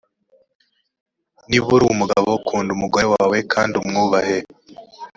[1.49, 4.37] niba uri umugabo kunda umugore wawe kandi umwubahe